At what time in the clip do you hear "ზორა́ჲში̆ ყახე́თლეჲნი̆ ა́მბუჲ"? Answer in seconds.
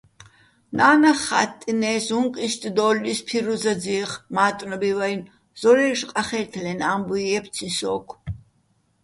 5.61-7.23